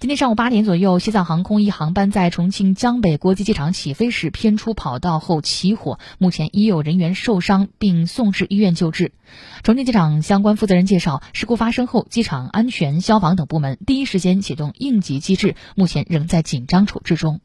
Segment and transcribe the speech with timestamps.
[0.00, 9.10] 今天上午八点左右西藏航空一航班在重庆江北国际机场起飞时偏出跑道后起火目前已有人员受伤并送至医院救治。
[9.64, 17.40] 重庆机场相关负责人介绍事故发生后机场安全消防等部门第一时间启动应急机制目前仍在紧张处置中。